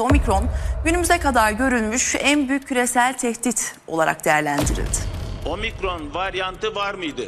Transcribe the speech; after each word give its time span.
Omikron 0.00 0.44
günümüze 0.84 1.18
kadar 1.18 1.52
görülmüş 1.52 2.16
en 2.20 2.48
büyük 2.48 2.68
küresel 2.68 3.18
tehdit 3.18 3.76
olarak 3.86 4.24
değerlendirildi. 4.24 4.98
Omikron 5.46 6.14
varyantı 6.14 6.74
var 6.74 6.94
mıydı? 6.94 7.22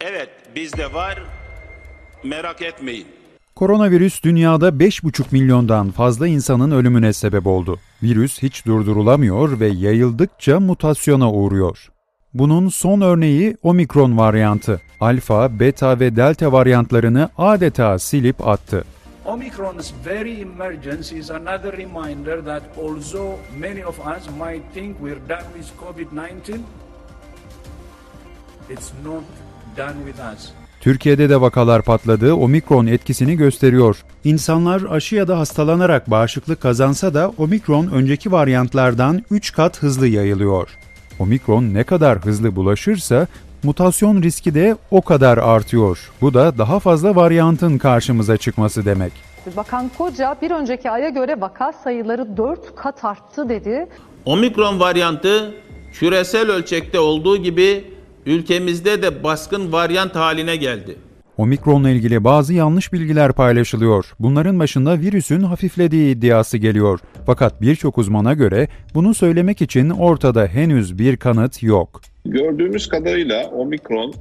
Evet, 0.00 0.28
bizde 0.54 0.94
var. 0.94 1.22
Merak 2.24 2.62
etmeyin. 2.62 3.06
Koronavirüs 3.54 4.22
dünyada 4.22 4.68
5,5 4.68 5.24
milyondan 5.30 5.90
fazla 5.90 6.26
insanın 6.26 6.70
ölümüne 6.70 7.12
sebep 7.12 7.46
oldu. 7.46 7.78
Virüs 8.02 8.42
hiç 8.42 8.66
durdurulamıyor 8.66 9.60
ve 9.60 9.66
yayıldıkça 9.66 10.60
mutasyona 10.60 11.32
uğruyor. 11.32 11.88
Bunun 12.34 12.68
son 12.68 13.00
örneği 13.00 13.56
omikron 13.62 14.18
varyantı. 14.18 14.80
Alfa, 15.00 15.60
beta 15.60 16.00
ve 16.00 16.16
delta 16.16 16.52
varyantlarını 16.52 17.28
adeta 17.38 17.98
silip 17.98 18.48
attı. 18.48 18.84
Omicron's 19.24 19.90
very 20.04 20.40
emergence 20.40 21.18
is 21.18 21.30
another 21.30 21.72
reminder 21.72 22.44
that 22.44 22.62
although 22.76 23.38
many 23.58 23.82
of 23.82 23.98
us 24.00 24.28
might 24.38 24.62
think 24.74 24.98
we're 25.00 25.28
done 25.28 25.44
with 25.54 25.72
COVID-19, 25.80 26.60
it's 28.68 28.92
not 29.04 29.22
done 29.76 30.04
with 30.04 30.20
us. 30.34 30.52
Türkiye'de 30.80 31.28
de 31.28 31.40
vakalar 31.40 31.82
patladı, 31.82 32.34
omikron 32.34 32.86
etkisini 32.86 33.36
gösteriyor. 33.36 34.04
İnsanlar 34.24 34.82
aşı 34.90 35.14
ya 35.14 35.28
da 35.28 35.38
hastalanarak 35.38 36.10
bağışıklık 36.10 36.60
kazansa 36.60 37.14
da 37.14 37.32
omikron 37.38 37.86
önceki 37.86 38.32
varyantlardan 38.32 39.22
3 39.30 39.52
kat 39.52 39.82
hızlı 39.82 40.06
yayılıyor. 40.06 40.68
Omikron 41.18 41.74
ne 41.74 41.84
kadar 41.84 42.18
hızlı 42.18 42.56
bulaşırsa 42.56 43.26
mutasyon 43.62 44.22
riski 44.22 44.54
de 44.54 44.76
o 44.90 45.02
kadar 45.02 45.38
artıyor. 45.38 46.10
Bu 46.20 46.34
da 46.34 46.58
daha 46.58 46.80
fazla 46.80 47.16
varyantın 47.16 47.78
karşımıza 47.78 48.36
çıkması 48.36 48.84
demek. 48.84 49.12
Bakan 49.56 49.90
Koca 49.98 50.36
bir 50.42 50.50
önceki 50.50 50.90
aya 50.90 51.08
göre 51.08 51.40
vaka 51.40 51.72
sayıları 51.72 52.36
4 52.36 52.76
kat 52.76 53.04
arttı 53.04 53.48
dedi. 53.48 53.86
Omikron 54.24 54.80
varyantı 54.80 55.54
küresel 55.92 56.50
ölçekte 56.50 56.98
olduğu 56.98 57.36
gibi 57.36 57.84
ülkemizde 58.26 59.02
de 59.02 59.24
baskın 59.24 59.72
varyant 59.72 60.14
haline 60.14 60.56
geldi. 60.56 60.98
Omikronla 61.38 61.90
ilgili 61.90 62.24
bazı 62.24 62.54
yanlış 62.54 62.92
bilgiler 62.92 63.32
paylaşılıyor. 63.32 64.12
Bunların 64.18 64.58
başında 64.58 65.00
virüsün 65.00 65.40
hafiflediği 65.40 66.16
iddiası 66.16 66.58
geliyor. 66.58 67.00
Fakat 67.26 67.60
birçok 67.62 67.98
uzmana 67.98 68.34
göre 68.34 68.68
bunu 68.94 69.14
söylemek 69.14 69.62
için 69.62 69.90
ortada 69.90 70.46
henüz 70.46 70.98
bir 70.98 71.16
kanıt 71.16 71.62
yok. 71.62 72.00
Gördüğümüz 72.24 72.88
kadarıyla 72.88 73.46
omikron 73.46 74.14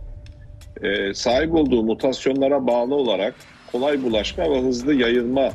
e, 0.81 1.13
sahip 1.13 1.53
olduğu 1.53 1.83
mutasyonlara 1.83 2.67
bağlı 2.67 2.95
olarak 2.95 3.35
kolay 3.71 4.03
bulaşma 4.03 4.43
ve 4.43 4.61
hızlı 4.61 4.93
yayılma 4.93 5.49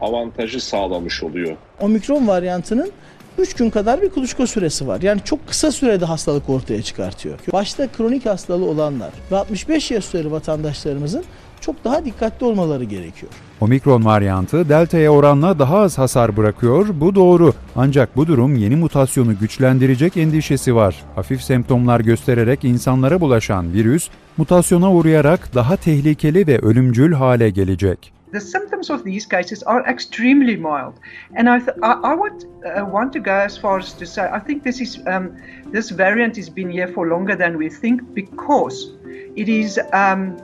avantajı 0.00 0.60
sağlamış 0.60 1.22
oluyor. 1.22 1.56
Omikron 1.80 2.28
varyantının 2.28 2.92
3 3.40 3.54
gün 3.54 3.70
kadar 3.70 4.02
bir 4.02 4.10
kuluçka 4.10 4.46
süresi 4.46 4.86
var. 4.86 5.02
Yani 5.02 5.20
çok 5.24 5.48
kısa 5.48 5.72
sürede 5.72 6.04
hastalık 6.04 6.48
ortaya 6.48 6.82
çıkartıyor. 6.82 7.38
Başta 7.52 7.88
kronik 7.88 8.26
hastalığı 8.26 8.64
olanlar 8.64 9.10
ve 9.30 9.36
65 9.36 9.90
yaş 9.90 10.08
üzeri 10.08 10.32
vatandaşlarımızın 10.32 11.24
çok 11.60 11.84
daha 11.84 12.04
dikkatli 12.04 12.46
olmaları 12.46 12.84
gerekiyor. 12.84 13.32
Omikron 13.60 14.04
varyantı 14.04 14.68
delta'ya 14.68 15.10
oranla 15.10 15.58
daha 15.58 15.78
az 15.78 15.98
hasar 15.98 16.36
bırakıyor. 16.36 16.86
Bu 16.94 17.14
doğru. 17.14 17.52
Ancak 17.76 18.16
bu 18.16 18.26
durum 18.26 18.56
yeni 18.56 18.76
mutasyonu 18.76 19.38
güçlendirecek 19.38 20.16
endişesi 20.16 20.74
var. 20.74 21.04
Hafif 21.14 21.42
semptomlar 21.42 22.00
göstererek 22.00 22.64
insanlara 22.64 23.20
bulaşan 23.20 23.72
virüs 23.72 24.08
mutasyona 24.36 24.92
uğrayarak 24.92 25.54
daha 25.54 25.76
tehlikeli 25.76 26.46
ve 26.46 26.58
ölümcül 26.58 27.12
hale 27.12 27.50
gelecek. 27.50 28.12
The 28.32 28.40
symptoms 28.40 28.90
of 28.90 29.04
these 29.04 29.28
cases 29.28 29.62
are 29.66 29.92
extremely 29.92 30.56
mild, 30.56 30.94
and 31.36 31.48
I 31.48 31.58
th- 31.58 31.76
I, 31.82 31.92
I 32.04 32.14
would 32.14 32.44
uh, 32.64 32.84
want 32.84 33.12
to 33.12 33.18
go 33.18 33.30
as 33.30 33.60
far 33.60 33.78
as 33.78 33.92
to 33.98 34.06
say 34.06 34.24
I 34.24 34.40
think 34.46 34.62
this 34.62 34.80
is 34.80 34.98
um, 35.06 35.30
this 35.72 35.90
variant 35.90 36.36
has 36.36 36.56
been 36.56 36.70
here 36.70 36.86
for 36.86 37.08
longer 37.08 37.36
than 37.36 37.58
we 37.58 37.68
think 37.68 38.02
because 38.14 38.92
it 39.36 39.48
is 39.48 39.80
um, 39.92 40.36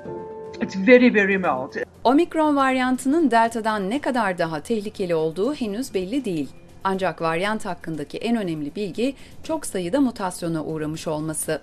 it's 0.62 0.76
very 0.76 1.14
very 1.14 1.38
mild. 1.38 1.82
Omikron 2.04 2.56
varyantının 2.56 3.30
delta'dan 3.30 3.90
ne 3.90 4.00
kadar 4.00 4.38
daha 4.38 4.60
tehlikeli 4.60 5.14
olduğu 5.14 5.54
henüz 5.54 5.94
belli 5.94 6.24
değil. 6.24 6.48
Ancak 6.84 7.22
varyant 7.22 7.66
hakkındaki 7.66 8.18
en 8.18 8.36
önemli 8.36 8.74
bilgi 8.76 9.14
çok 9.42 9.66
sayıda 9.66 10.00
mutasyona 10.00 10.64
uğramış 10.64 11.08
olması. 11.08 11.60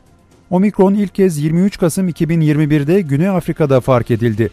Omikron 0.50 0.94
ilk 0.94 1.16
kez 1.16 1.38
23 1.38 1.78
Kasım 1.78 2.10
2021'de 2.10 3.02
Güney 3.02 3.30
Afrika'da 3.30 3.82
fark 3.82 4.12
edildi. 4.12 4.50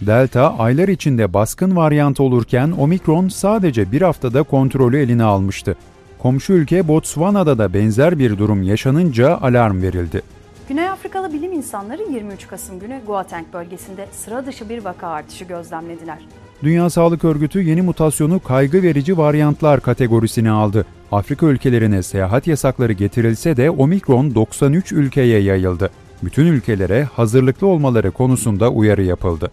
Delta 0.00 0.58
aylar 0.58 0.88
içinde 0.88 1.34
baskın 1.34 1.76
varyant 1.76 2.20
olurken 2.20 2.72
Omikron 2.78 3.28
sadece 3.28 3.92
bir 3.92 4.02
haftada 4.02 4.42
kontrolü 4.42 4.98
eline 4.98 5.24
almıştı. 5.24 5.76
Komşu 6.18 6.52
ülke 6.52 6.88
Botswana'da 6.88 7.58
da 7.58 7.74
benzer 7.74 8.18
bir 8.18 8.38
durum 8.38 8.62
yaşanınca 8.62 9.38
alarm 9.42 9.82
verildi. 9.82 10.22
Güney 10.68 10.88
Afrikalı 10.88 11.32
bilim 11.32 11.52
insanları 11.52 12.02
23 12.02 12.46
Kasım 12.48 12.80
günü 12.80 13.00
Gauteng 13.06 13.46
bölgesinde 13.52 14.06
sıra 14.12 14.46
dışı 14.46 14.68
bir 14.68 14.84
vaka 14.84 15.08
artışı 15.08 15.44
gözlemlediler. 15.44 16.18
Dünya 16.62 16.90
Sağlık 16.90 17.24
Örgütü 17.24 17.62
yeni 17.62 17.82
mutasyonu 17.82 18.40
kaygı 18.40 18.82
verici 18.82 19.18
varyantlar 19.18 19.80
kategorisine 19.80 20.50
aldı. 20.50 20.86
Afrika 21.12 21.46
ülkelerine 21.46 22.02
seyahat 22.02 22.46
yasakları 22.46 22.92
getirilse 22.92 23.56
de 23.56 23.70
Omikron 23.70 24.34
93 24.34 24.92
ülkeye 24.92 25.40
yayıldı. 25.42 25.90
Bütün 26.22 26.46
ülkelere 26.46 27.04
hazırlıklı 27.04 27.66
olmaları 27.66 28.10
konusunda 28.10 28.70
uyarı 28.70 29.02
yapıldı. 29.02 29.50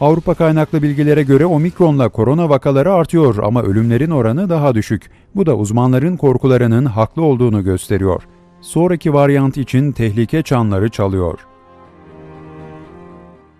Avrupa 0.00 0.34
kaynaklı 0.34 0.82
bilgilere 0.82 1.22
göre 1.22 1.46
omikronla 1.46 2.08
korona 2.08 2.48
vakaları 2.48 2.92
artıyor 2.92 3.36
ama 3.42 3.62
ölümlerin 3.62 4.10
oranı 4.10 4.48
daha 4.48 4.74
düşük. 4.74 5.10
Bu 5.34 5.46
da 5.46 5.56
uzmanların 5.56 6.16
korkularının 6.16 6.84
haklı 6.84 7.22
olduğunu 7.22 7.64
gösteriyor. 7.64 8.22
Sonraki 8.60 9.14
varyant 9.14 9.56
için 9.56 9.92
tehlike 9.92 10.42
çanları 10.42 10.88
çalıyor. 10.88 11.38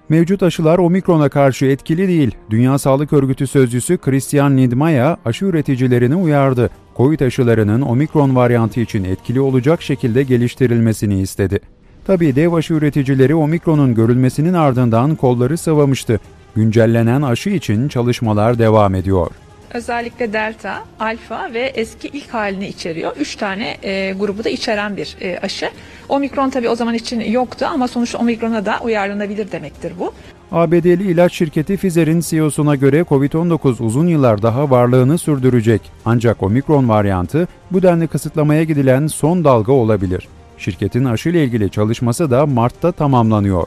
Mevcut 0.08 0.42
aşılar 0.42 0.78
omikrona 0.78 1.28
karşı 1.28 1.66
etkili 1.66 2.08
değil. 2.08 2.36
Dünya 2.50 2.78
Sağlık 2.78 3.12
Örgütü 3.12 3.46
sözcüsü 3.46 3.98
Christian 3.98 4.56
Lindmeier 4.56 5.16
aşı 5.24 5.44
üreticilerini 5.44 6.16
uyardı. 6.16 6.70
Covid 6.96 7.20
aşılarının 7.20 7.82
omikron 7.82 8.36
varyantı 8.36 8.80
için 8.80 9.04
etkili 9.04 9.40
olacak 9.40 9.82
şekilde 9.82 10.22
geliştirilmesini 10.22 11.20
istedi. 11.20 11.60
Tabii 12.06 12.36
dev 12.36 12.52
aşı 12.52 12.74
üreticileri 12.74 13.34
omikronun 13.34 13.94
görülmesinin 13.94 14.54
ardından 14.54 15.14
kolları 15.14 15.58
sıvamıştı. 15.58 16.20
Güncellenen 16.56 17.22
aşı 17.22 17.50
için 17.50 17.88
çalışmalar 17.88 18.58
devam 18.58 18.94
ediyor. 18.94 19.30
Özellikle 19.74 20.32
delta, 20.32 20.84
alfa 21.00 21.54
ve 21.54 21.60
eski 21.60 22.08
ilk 22.08 22.34
halini 22.34 22.68
içeriyor. 22.68 23.12
Üç 23.16 23.36
tane 23.36 23.76
e, 23.82 24.12
grubu 24.12 24.44
da 24.44 24.48
içeren 24.48 24.96
bir 24.96 25.16
e, 25.20 25.38
aşı. 25.38 25.70
Omikron 26.08 26.50
tabii 26.50 26.68
o 26.68 26.74
zaman 26.74 26.94
için 26.94 27.20
yoktu 27.20 27.66
ama 27.70 27.88
sonuçta 27.88 28.18
omikrona 28.18 28.66
da 28.66 28.78
uyarlanabilir 28.84 29.52
demektir 29.52 29.92
bu. 29.98 30.12
ABD'li 30.52 31.10
ilaç 31.10 31.32
şirketi 31.32 31.76
Pfizer'in 31.76 32.20
CEO'suna 32.20 32.74
göre 32.74 33.00
COVID-19 33.00 33.82
uzun 33.82 34.06
yıllar 34.06 34.42
daha 34.42 34.70
varlığını 34.70 35.18
sürdürecek. 35.18 35.82
Ancak 36.04 36.42
omikron 36.42 36.88
varyantı 36.88 37.48
bu 37.70 37.82
denli 37.82 38.08
kısıtlamaya 38.08 38.64
gidilen 38.64 39.06
son 39.06 39.44
dalga 39.44 39.72
olabilir. 39.72 40.28
Şirketin 40.58 41.04
aşı 41.04 41.28
ile 41.28 41.44
ilgili 41.44 41.70
çalışması 41.70 42.30
da 42.30 42.46
Mart'ta 42.46 42.92
tamamlanıyor. 42.92 43.66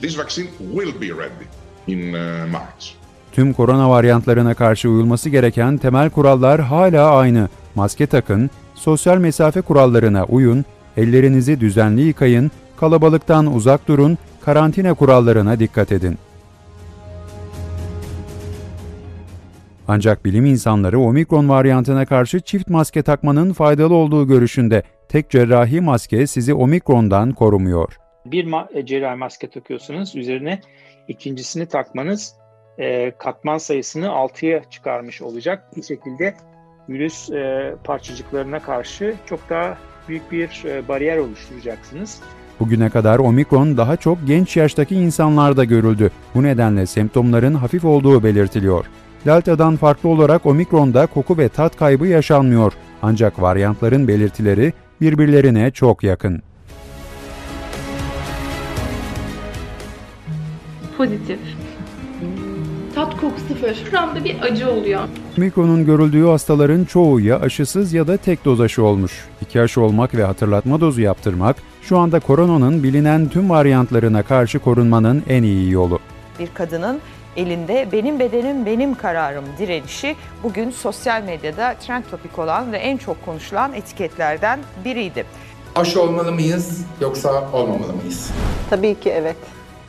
This 0.00 0.18
vaccine 0.18 0.48
will 0.72 1.00
be 1.00 1.06
ready 1.06 1.44
in 1.86 2.12
uh, 2.12 2.50
March. 2.52 2.86
Tüm 3.32 3.52
korona 3.52 3.90
varyantlarına 3.90 4.54
karşı 4.54 4.88
uyulması 4.88 5.30
gereken 5.30 5.78
temel 5.78 6.10
kurallar 6.10 6.60
hala 6.60 7.10
aynı. 7.16 7.48
Maske 7.74 8.06
takın, 8.06 8.50
sosyal 8.74 9.18
mesafe 9.18 9.60
kurallarına 9.60 10.24
uyun, 10.24 10.64
ellerinizi 10.96 11.60
düzenli 11.60 12.02
yıkayın, 12.02 12.50
kalabalıktan 12.76 13.54
uzak 13.54 13.88
durun, 13.88 14.18
karantina 14.40 14.94
kurallarına 14.94 15.58
dikkat 15.58 15.92
edin. 15.92 16.18
Ancak 19.88 20.24
bilim 20.24 20.46
insanları 20.46 20.98
omikron 21.00 21.48
varyantına 21.48 22.06
karşı 22.06 22.40
çift 22.40 22.68
maske 22.68 23.02
takmanın 23.02 23.52
faydalı 23.52 23.94
olduğu 23.94 24.26
görüşünde. 24.28 24.82
Tek 25.08 25.30
cerrahi 25.30 25.80
maske 25.80 26.26
sizi 26.26 26.54
omikrondan 26.54 27.32
korumuyor. 27.32 27.98
Bir 28.26 28.46
ma- 28.46 28.86
cerrahi 28.86 29.16
maske 29.16 29.50
takıyorsunuz, 29.50 30.16
üzerine 30.16 30.60
ikincisini 31.08 31.66
takmanız 31.66 32.34
e, 32.78 33.10
katman 33.18 33.58
sayısını 33.58 34.06
6'ya 34.06 34.62
çıkarmış 34.70 35.22
olacak. 35.22 35.76
Bir 35.76 35.82
şekilde 35.82 36.34
virüs 36.88 37.30
e, 37.30 37.74
parçacıklarına 37.84 38.58
karşı 38.58 39.14
çok 39.26 39.50
daha 39.50 39.78
büyük 40.08 40.32
bir 40.32 40.64
e, 40.64 40.88
bariyer 40.88 41.18
oluşturacaksınız. 41.18 42.20
Bugüne 42.60 42.90
kadar 42.90 43.18
omikron 43.18 43.76
daha 43.76 43.96
çok 43.96 44.18
genç 44.26 44.56
yaştaki 44.56 44.94
insanlarda 44.94 45.64
görüldü. 45.64 46.10
Bu 46.34 46.42
nedenle 46.42 46.86
semptomların 46.86 47.54
hafif 47.54 47.84
olduğu 47.84 48.24
belirtiliyor. 48.24 48.86
Delta'dan 49.26 49.76
farklı 49.76 50.08
olarak 50.08 50.46
omikronda 50.46 51.06
koku 51.06 51.38
ve 51.38 51.48
tat 51.48 51.76
kaybı 51.76 52.06
yaşanmıyor. 52.06 52.72
Ancak 53.02 53.42
varyantların 53.42 54.08
belirtileri 54.08 54.72
birbirlerine 55.00 55.70
çok 55.70 56.02
yakın. 56.02 56.42
Pozitif. 60.96 61.38
tat 62.94 63.16
koku 63.20 63.40
sıfır. 63.48 63.74
Şuramda 63.74 64.24
bir 64.24 64.42
acı 64.42 64.70
oluyor. 64.70 65.00
Omikron'un 65.38 65.86
görüldüğü 65.86 66.24
hastaların 66.26 66.84
çoğu 66.84 67.20
ya 67.20 67.40
aşısız 67.40 67.92
ya 67.92 68.06
da 68.06 68.16
tek 68.16 68.44
doz 68.44 68.60
aşı 68.60 68.82
olmuş. 68.82 69.24
İki 69.42 69.60
aşı 69.60 69.80
olmak 69.80 70.14
ve 70.14 70.24
hatırlatma 70.24 70.80
dozu 70.80 71.00
yaptırmak 71.00 71.56
şu 71.82 71.98
anda 71.98 72.20
koronanın 72.20 72.82
bilinen 72.82 73.28
tüm 73.28 73.50
varyantlarına 73.50 74.22
karşı 74.22 74.58
korunmanın 74.58 75.22
en 75.28 75.42
iyi 75.42 75.70
yolu. 75.70 75.98
Bir 76.38 76.48
kadının 76.54 76.98
elinde 77.36 77.88
benim 77.92 78.18
bedenim 78.18 78.66
benim 78.66 78.94
kararım 78.94 79.44
direnişi 79.58 80.16
bugün 80.42 80.70
sosyal 80.70 81.22
medyada 81.22 81.74
trend 81.74 82.04
topik 82.10 82.38
olan 82.38 82.72
ve 82.72 82.76
en 82.76 82.96
çok 82.96 83.24
konuşulan 83.24 83.72
etiketlerden 83.72 84.60
biriydi. 84.84 85.24
Aşı 85.74 86.02
olmalı 86.02 86.32
mıyız 86.32 86.84
yoksa 87.00 87.50
olmamalı 87.52 87.92
mıyız? 87.92 88.30
Tabii 88.70 89.00
ki 89.00 89.10
evet. 89.10 89.36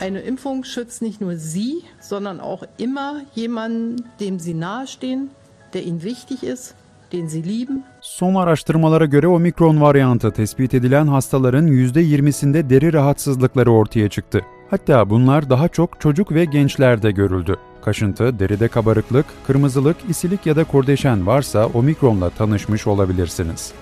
Eine 0.02 0.24
Impfung 0.24 0.66
schützt 0.66 1.02
nicht 1.02 1.22
nur 1.22 1.38
Sie, 1.38 1.82
sondern 2.02 2.40
auch 2.40 2.64
immer 2.78 3.26
jemanden, 3.36 4.06
dem 4.20 4.40
Sie 4.40 4.60
nahestehen, 4.60 5.30
der 5.74 5.84
Ihnen 5.84 6.00
wichtig 6.00 6.44
ist, 6.44 6.74
den 7.14 7.28
Sie 7.28 7.44
lieben. 7.44 7.84
Son 8.02 8.36
araştırmalara 8.36 9.06
göre 9.06 9.28
omikron 9.28 9.82
varyantı 9.82 10.32
tespit 10.32 10.74
edilen 10.74 11.08
hastaların 11.08 11.68
%20'sinde 11.68 12.70
deri 12.70 12.94
rahatsızlıkları 12.94 13.72
ortaya 13.72 14.10
çıktı. 14.10 14.42
Hatta 14.70 15.10
bunlar 15.10 15.50
daha 15.50 15.68
çok 15.68 16.02
çocuk 16.02 16.32
ve 16.32 16.46
gençlerde 16.46 17.12
görüldü. 17.12 17.56
Kaşıntı, 17.82 18.40
deride 18.40 18.68
kabarıklık, 18.68 19.26
kırmızılık, 19.48 19.98
isilik 20.10 20.46
ya 20.46 20.56
da 20.56 20.64
kurdeşen 20.64 21.28
varsa 21.28 21.66
omikronla 21.66 22.30
tanışmış 22.30 22.88
olabilirsiniz. 22.88 23.74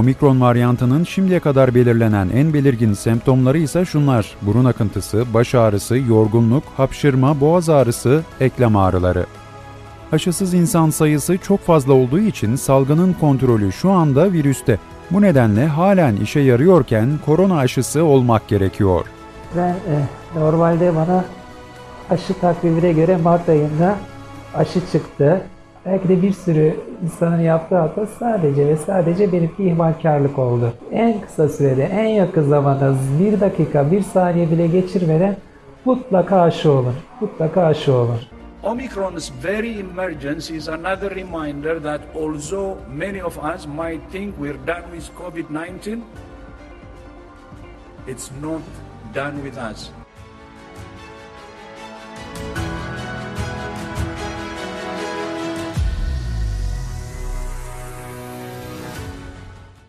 Omikron 0.00 0.40
varyantının 0.40 1.04
şimdiye 1.04 1.40
kadar 1.40 1.74
belirlenen 1.74 2.28
en 2.28 2.54
belirgin 2.54 2.92
semptomları 2.92 3.58
ise 3.58 3.84
şunlar. 3.84 4.34
Burun 4.42 4.64
akıntısı, 4.64 5.24
baş 5.34 5.54
ağrısı, 5.54 5.98
yorgunluk, 5.98 6.64
hapşırma, 6.76 7.40
boğaz 7.40 7.68
ağrısı, 7.68 8.22
eklem 8.40 8.76
ağrıları. 8.76 9.26
Aşısız 10.12 10.54
insan 10.54 10.90
sayısı 10.90 11.38
çok 11.38 11.60
fazla 11.60 11.92
olduğu 11.92 12.18
için 12.18 12.56
salgının 12.56 13.12
kontrolü 13.12 13.72
şu 13.72 13.90
anda 13.90 14.32
virüste. 14.32 14.78
Bu 15.10 15.22
nedenle 15.22 15.66
halen 15.66 16.16
işe 16.16 16.40
yarıyorken 16.40 17.08
korona 17.26 17.58
aşısı 17.58 18.04
olmak 18.04 18.48
gerekiyor. 18.48 19.06
Ben 19.56 19.68
e, 19.68 19.96
normalde 20.36 20.96
bana 20.96 21.24
aşı 22.10 22.34
takvimine 22.40 22.92
göre 22.92 23.16
Mart 23.16 23.48
ayında 23.48 23.96
aşı 24.54 24.80
çıktı. 24.92 25.40
Belki 25.86 26.08
de 26.08 26.22
bir 26.22 26.32
sürü 26.32 26.76
insanın 27.04 27.40
yaptığı 27.40 27.78
hata 27.78 28.06
sadece 28.06 28.66
ve 28.66 28.76
sadece 28.76 29.32
benimki 29.32 29.64
ihmalkarlık 29.64 30.38
oldu. 30.38 30.72
En 30.92 31.20
kısa 31.20 31.48
sürede, 31.48 31.84
en 31.84 32.06
yakın 32.06 32.42
zamanda 32.42 32.94
bir 33.20 33.40
dakika, 33.40 33.90
bir 33.90 34.02
saniye 34.02 34.50
bile 34.50 34.66
geçirmeden 34.66 35.36
mutlaka 35.84 36.40
aşı 36.40 36.72
olun. 36.72 36.94
Mutlaka 37.20 37.62
aşı 37.62 37.92
olun. 37.92 38.18
Omicron's 38.64 39.28
very 39.28 39.78
emergence 39.78 40.50
is 40.50 40.66
another 40.66 41.08
reminder 41.10 41.78
that 41.78 42.02
although 42.12 42.74
many 42.88 43.20
of 43.20 43.38
us 43.38 43.66
might 43.68 44.02
think 44.10 44.36
we're 44.36 44.58
done 44.66 44.90
with 44.90 45.08
COVID 45.14 45.48
19, 45.48 46.04
it's 48.08 48.32
not 48.42 48.62
done 49.12 49.44
with 49.44 49.56
us. 49.56 49.90